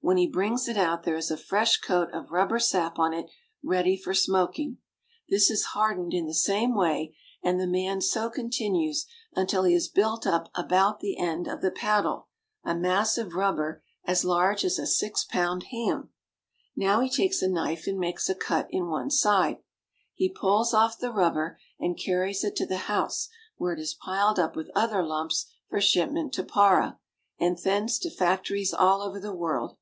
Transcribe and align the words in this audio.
When 0.00 0.16
he 0.16 0.28
brings 0.28 0.68
it 0.68 0.76
out 0.76 1.02
there 1.02 1.16
is 1.16 1.28
a 1.28 1.36
fresh 1.36 1.78
coat 1.80 2.10
of 2.12 2.30
rubber 2.30 2.60
sap 2.60 3.00
on 3.00 3.12
it 3.12 3.26
ready 3.64 3.96
for 3.96 4.14
smoking. 4.14 4.78
This 5.28 5.50
is 5.50 5.64
hardened 5.74 6.14
in 6.14 6.24
the 6.24 6.34
same 6.34 6.76
way, 6.76 7.16
and 7.42 7.58
the 7.58 7.66
man 7.66 8.00
so 8.00 8.30
continues 8.30 9.06
until 9.34 9.64
he 9.64 9.74
has 9.74 9.88
built 9.88 10.24
up 10.24 10.50
about 10.54 11.00
the 11.00 11.18
end 11.18 11.48
of 11.48 11.60
320 11.62 11.62
BRAZIL. 11.62 11.72
the 11.72 11.80
paddle 11.80 12.28
a 12.62 12.74
mass 12.76 13.18
of 13.18 13.34
rubber 13.34 13.82
as 14.04 14.24
large 14.24 14.64
as 14.64 14.78
a 14.78 14.86
six 14.86 15.24
pound 15.24 15.64
ham. 15.72 16.10
Now 16.76 17.00
he 17.00 17.10
takes 17.10 17.42
a 17.42 17.48
knife 17.48 17.88
and 17.88 17.98
makes 17.98 18.28
a 18.28 18.36
cut 18.36 18.68
in 18.70 18.86
one 18.86 19.10
side. 19.10 19.58
He 20.14 20.28
pulls 20.32 20.72
off 20.72 20.96
the 20.96 21.10
rubber 21.10 21.58
and 21.80 21.98
carries 21.98 22.44
it 22.44 22.54
to 22.54 22.66
the 22.66 22.76
house, 22.86 23.28
where 23.56 23.72
it 23.72 23.80
is 23.80 23.94
piled 24.00 24.38
up 24.38 24.54
with 24.54 24.70
other 24.76 25.02
lumps 25.02 25.50
for 25.68 25.80
shipment 25.80 26.32
to 26.34 26.44
Para, 26.44 27.00
and 27.40 27.58
thence 27.58 27.98
to 27.98 28.10
factories 28.10 28.72
all 28.72 29.02
over 29.02 29.18
the 29.18 29.34
world. 29.34 29.76